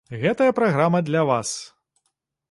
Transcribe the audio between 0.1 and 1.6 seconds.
Гэтая праграма для вас!